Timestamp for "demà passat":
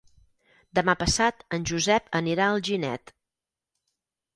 0.79-1.45